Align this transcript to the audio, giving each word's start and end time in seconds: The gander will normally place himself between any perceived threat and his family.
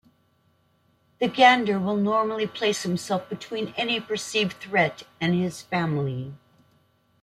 The 1.19 1.27
gander 1.27 1.77
will 1.77 1.95
normally 1.95 2.47
place 2.47 2.81
himself 2.81 3.29
between 3.29 3.71
any 3.77 3.99
perceived 3.99 4.53
threat 4.53 5.03
and 5.19 5.35
his 5.35 5.61
family. 5.61 6.33